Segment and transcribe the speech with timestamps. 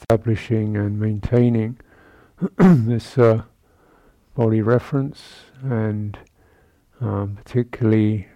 [0.00, 1.78] establishing and maintaining
[2.58, 3.42] this uh,
[4.34, 5.22] body reference
[5.62, 6.18] and
[7.00, 8.26] um, particularly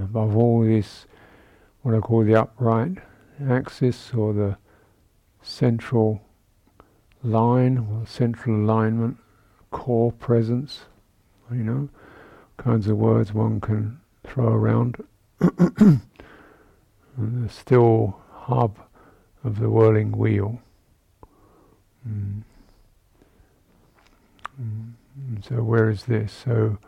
[0.00, 1.06] above all this
[1.82, 2.98] what I call the upright
[3.48, 4.56] axis or the
[5.42, 6.22] central
[7.22, 9.16] line or central alignment,
[9.70, 10.80] core presence,
[11.50, 11.88] you know,
[12.58, 14.96] kinds of words one can throw around.
[15.38, 16.00] the
[17.48, 18.78] still hub
[19.42, 20.60] of the whirling wheel.
[22.08, 22.42] Mm.
[24.60, 24.92] Mm.
[25.46, 26.32] So where is this?
[26.32, 26.78] So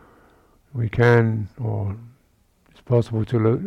[0.73, 1.95] we can, or
[2.71, 3.61] it's possible to look,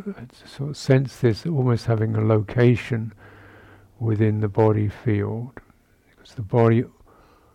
[0.44, 3.12] sort of sense this almost having a location
[3.98, 5.52] within the body field,
[6.10, 6.84] because the body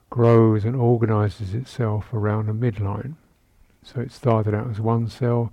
[0.10, 3.16] grows and organizes itself around a midline.
[3.84, 5.52] So it started out as one cell,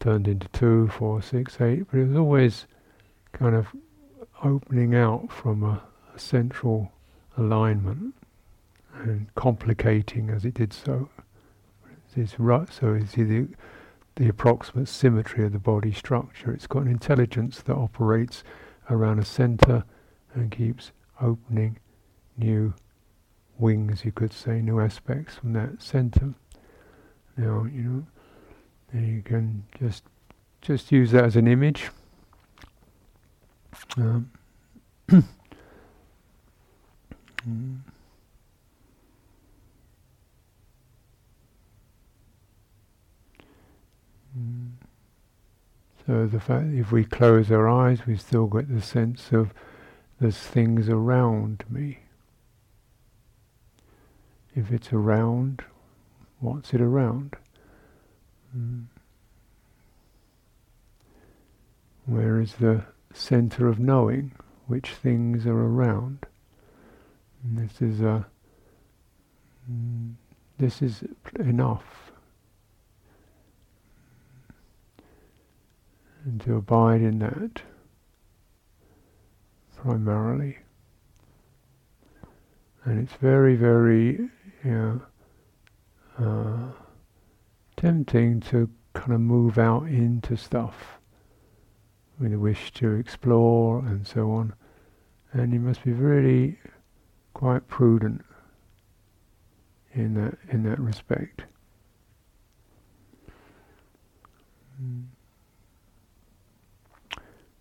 [0.00, 2.66] turned into two, four, six, eight, but it was always
[3.32, 3.68] kind of
[4.42, 5.82] opening out from a,
[6.14, 6.92] a central
[7.36, 8.14] alignment
[8.94, 11.08] and complicating as it did so.
[12.14, 13.48] It's right, so you see the,
[14.16, 16.52] the approximate symmetry of the body structure.
[16.52, 18.44] It's got an intelligence that operates
[18.90, 19.84] around a center
[20.34, 21.78] and keeps opening
[22.36, 22.74] new
[23.58, 26.34] wings, you could say, new aspects from that center.
[27.36, 28.04] Now, you
[28.92, 30.04] know, you can just
[30.60, 31.90] just use that as an image.
[33.96, 34.30] Um,
[37.48, 37.78] mm.
[46.06, 49.52] So the fact if we close our eyes, we still get the sense of
[50.20, 52.00] there's things around me.
[54.54, 55.62] If it's around,
[56.40, 57.36] what's it around?
[58.56, 58.86] Mm.
[62.06, 62.84] Where is the
[63.14, 64.32] center of knowing
[64.66, 66.26] which things are around?
[67.44, 68.26] And this is a
[69.70, 70.14] mm,
[70.58, 71.04] this is
[71.38, 72.12] enough
[76.24, 77.62] and to abide in that
[79.76, 80.58] primarily.
[82.84, 84.30] And it's very, very
[84.64, 85.02] you know,
[86.18, 86.72] uh,
[87.76, 90.98] tempting to kind of move out into stuff
[92.18, 94.54] with a wish to explore and so on.
[95.32, 96.58] And you must be really
[97.34, 98.24] quite prudent
[99.94, 101.44] in that in that respect.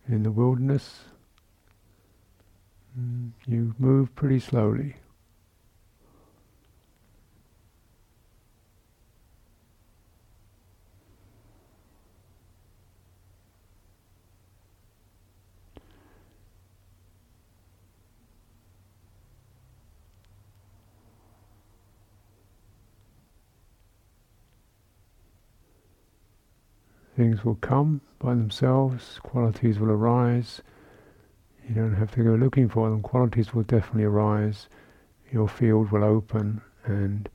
[0.07, 1.01] In the wilderness,
[3.47, 4.95] you move pretty slowly.
[27.21, 30.63] Things will come by themselves, qualities will arise.
[31.69, 34.67] You don't have to go looking for them, qualities will definitely arise.
[35.31, 37.29] Your field will open and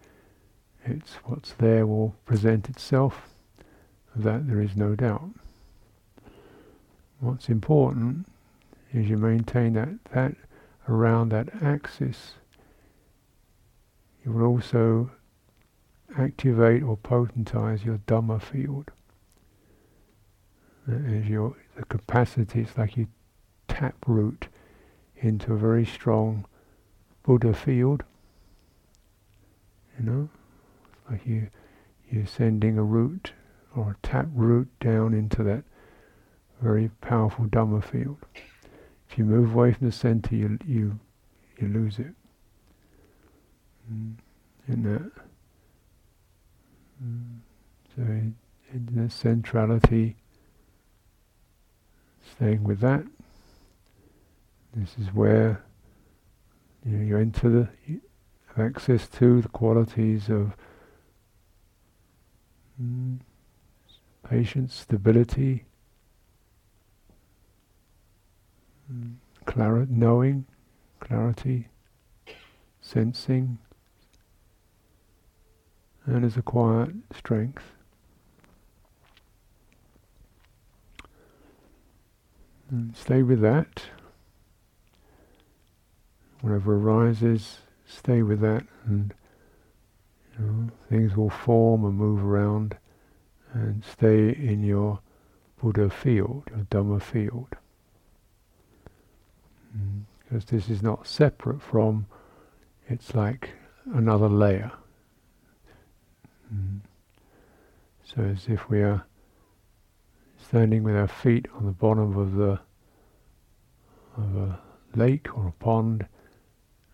[0.84, 3.28] it's what's there will present itself.
[4.16, 5.30] Of that there is no doubt.
[7.20, 8.26] What's important
[8.92, 10.34] is you maintain that, that
[10.88, 12.32] around that axis.
[14.24, 15.12] You will also
[16.18, 18.90] activate or potentize your Dhamma field
[20.88, 22.60] is your the capacity.
[22.60, 23.08] It's like you
[23.68, 24.48] tap root
[25.16, 26.46] into a very strong
[27.22, 28.04] Buddha field.
[29.98, 30.28] You know,
[30.92, 31.48] it's like you
[32.10, 33.32] you're sending a root
[33.74, 35.64] or a tap root down into that
[36.60, 38.18] very powerful Dhamma field.
[39.08, 40.98] If you move away from the center, you you
[41.58, 42.14] you lose it.
[43.92, 44.14] Mm.
[44.68, 45.12] In that,
[47.04, 47.38] mm.
[47.94, 48.34] so in,
[48.72, 50.16] in the centrality
[52.32, 53.04] staying with that.
[54.74, 55.62] This is where
[56.84, 58.00] you, you enter the you
[58.54, 60.56] have access to the qualities of
[62.82, 63.18] mm,
[64.28, 65.64] patience, stability,
[68.92, 69.14] mm,
[69.44, 70.44] clarity, knowing,
[71.00, 71.68] clarity,
[72.80, 73.58] sensing,
[76.04, 77.75] and as a quiet strength.
[82.70, 83.84] And stay with that.
[86.40, 89.14] Whatever arises, stay with that, and
[90.38, 92.76] you know, things will form and move around,
[93.52, 95.00] and stay in your
[95.60, 97.56] Buddha field, your Dhamma field.
[100.18, 102.06] because this is not separate from,
[102.88, 103.50] it's like
[103.94, 104.72] another layer.
[106.52, 106.80] Mm.
[108.04, 109.04] So as if we are
[110.56, 112.58] standing with our feet on the bottom of the
[114.16, 114.58] of a
[114.94, 116.06] lake or a pond,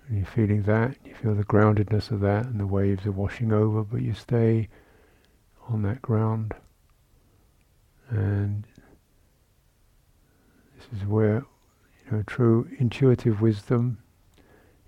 [0.09, 3.53] and you're feeling that, you feel the groundedness of that, and the waves are washing
[3.53, 4.69] over, but you stay
[5.69, 6.55] on that ground.
[8.09, 8.67] And
[10.77, 11.45] this is where
[12.05, 13.99] you know true intuitive wisdom,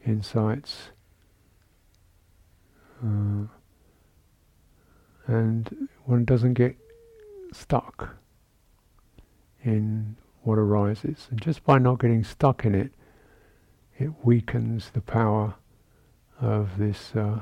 [0.04, 0.88] insights,
[3.04, 3.46] uh,
[5.28, 6.74] and one doesn't get
[7.52, 8.16] stuck
[9.64, 11.26] in what arises.
[11.30, 12.92] And just by not getting stuck in it,
[13.98, 15.54] it weakens the power
[16.40, 17.40] of this, uh,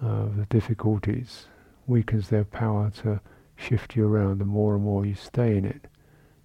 [0.00, 1.46] of the difficulties,
[1.86, 3.20] weakens their power to
[3.56, 4.38] shift you around.
[4.38, 5.86] The more and more you stay in it,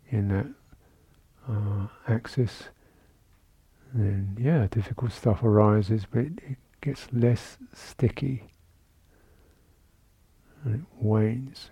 [0.10, 0.48] in that
[1.48, 2.70] uh, axis,
[3.94, 8.44] then yeah, difficult stuff arises, but it, it gets less sticky
[10.64, 11.72] and it wanes.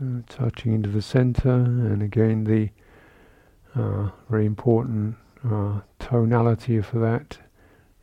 [0.00, 2.70] Uh, touching into the center, and again the
[3.74, 7.36] uh, very important uh, tonality for that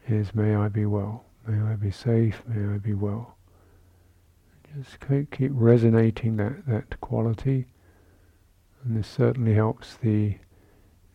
[0.10, 3.38] is May I be well, may I be safe, may I be well.
[4.78, 4.98] Just
[5.32, 7.68] keep resonating that, that quality,
[8.84, 10.38] and this certainly helps the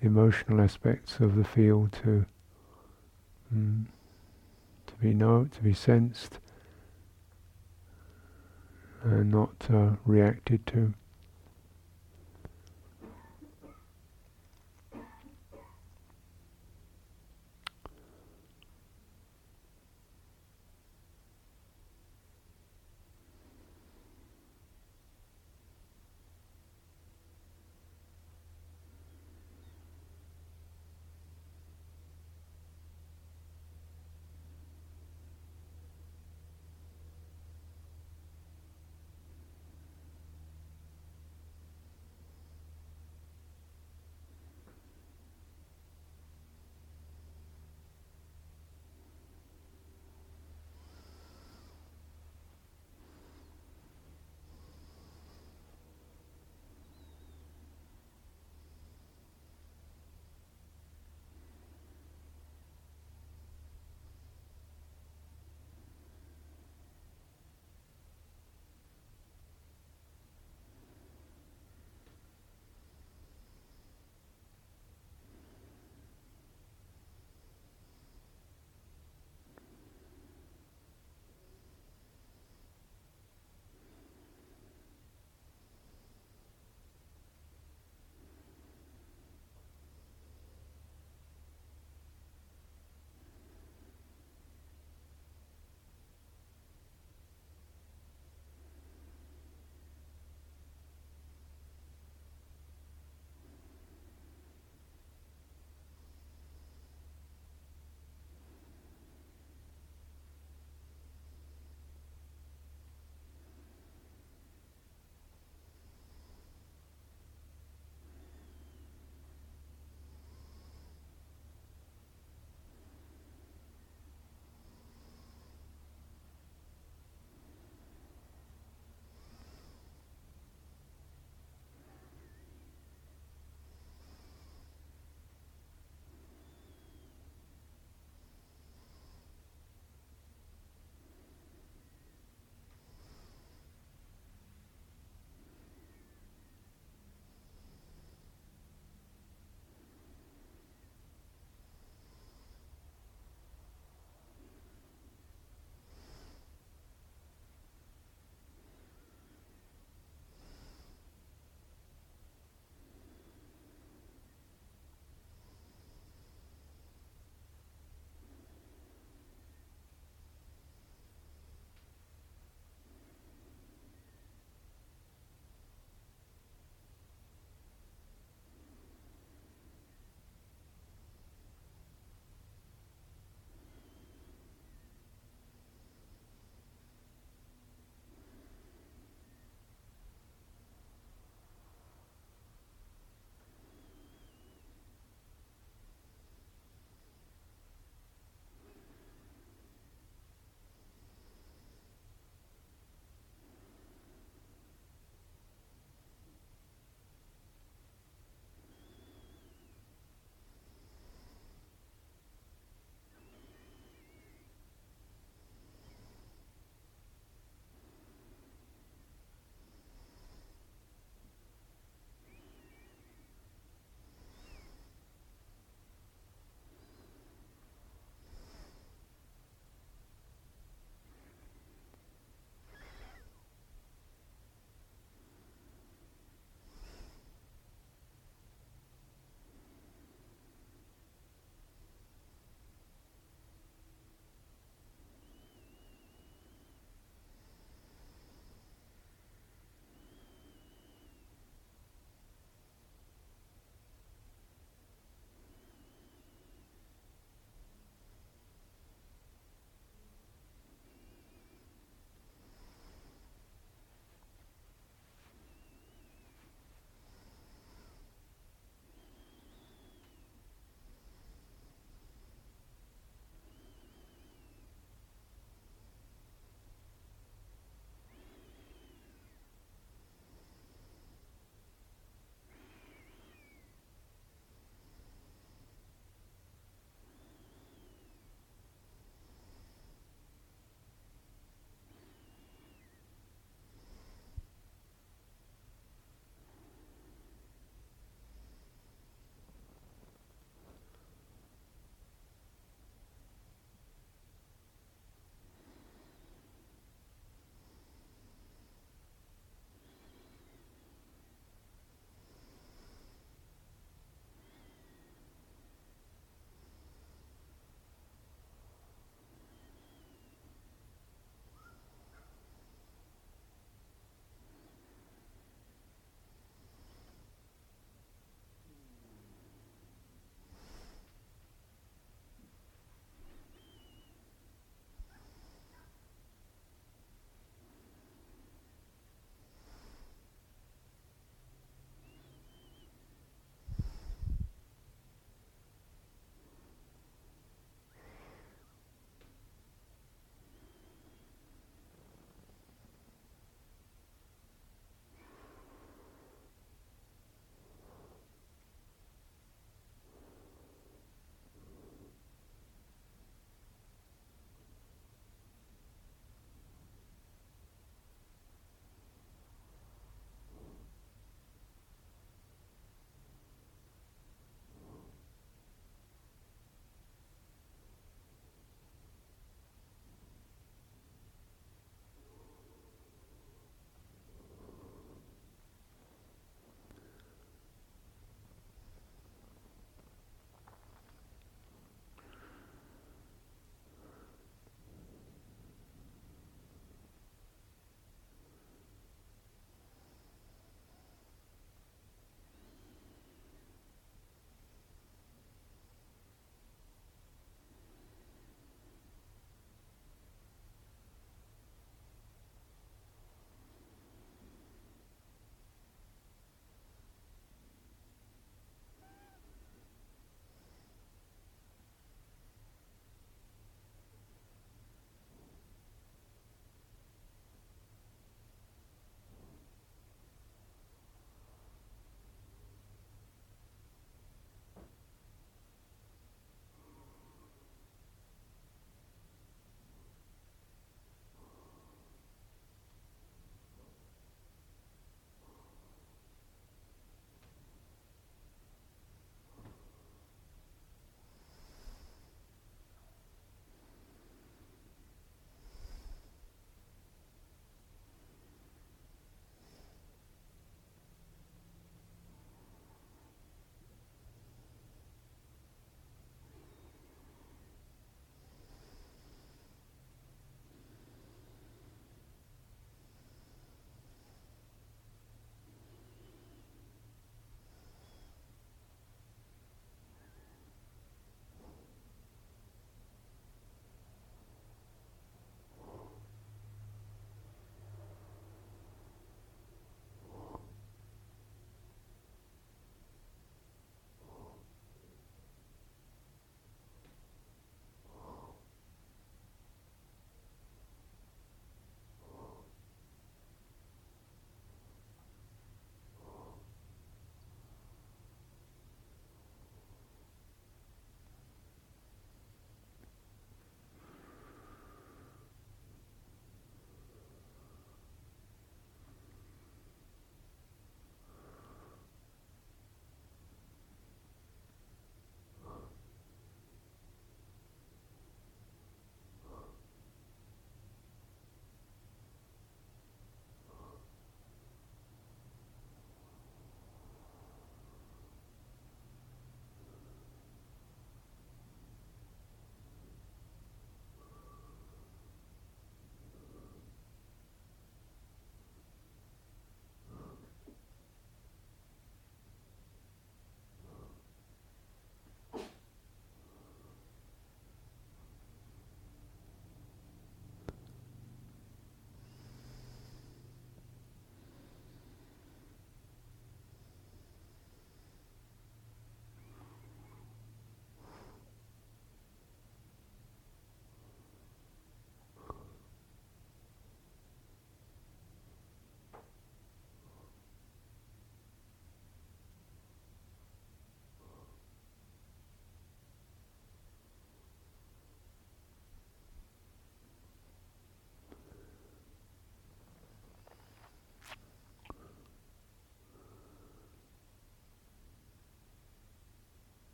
[0.00, 2.24] emotional aspects of the field to
[3.54, 3.84] mm,
[4.86, 6.38] to be known, to be sensed,
[9.02, 10.92] and not uh, reacted to.